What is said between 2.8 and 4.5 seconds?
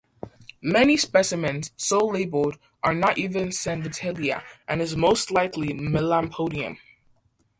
are not even "Sanvitalia",